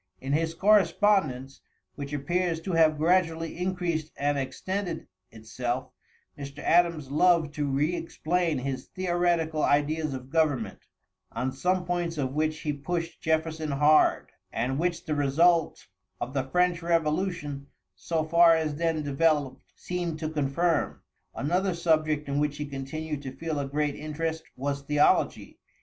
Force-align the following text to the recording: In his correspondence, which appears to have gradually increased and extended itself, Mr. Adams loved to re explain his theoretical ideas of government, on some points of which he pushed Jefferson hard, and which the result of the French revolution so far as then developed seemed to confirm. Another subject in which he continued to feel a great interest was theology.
In 0.19 0.33
his 0.33 0.55
correspondence, 0.55 1.61
which 1.93 2.11
appears 2.11 2.59
to 2.61 2.71
have 2.71 2.97
gradually 2.97 3.55
increased 3.59 4.11
and 4.17 4.35
extended 4.35 5.05
itself, 5.29 5.91
Mr. 6.35 6.57
Adams 6.57 7.11
loved 7.11 7.53
to 7.53 7.67
re 7.69 7.95
explain 7.95 8.57
his 8.57 8.85
theoretical 8.87 9.61
ideas 9.61 10.15
of 10.15 10.31
government, 10.31 10.79
on 11.31 11.51
some 11.51 11.85
points 11.85 12.17
of 12.17 12.33
which 12.33 12.61
he 12.61 12.73
pushed 12.73 13.21
Jefferson 13.21 13.69
hard, 13.69 14.31
and 14.51 14.79
which 14.79 15.05
the 15.05 15.13
result 15.13 15.85
of 16.19 16.33
the 16.33 16.49
French 16.49 16.81
revolution 16.81 17.67
so 17.95 18.23
far 18.23 18.55
as 18.55 18.77
then 18.77 19.03
developed 19.03 19.61
seemed 19.75 20.17
to 20.17 20.29
confirm. 20.29 20.99
Another 21.35 21.75
subject 21.75 22.27
in 22.27 22.39
which 22.39 22.57
he 22.57 22.65
continued 22.65 23.21
to 23.21 23.31
feel 23.37 23.59
a 23.59 23.67
great 23.67 23.93
interest 23.93 24.45
was 24.57 24.81
theology. 24.81 25.59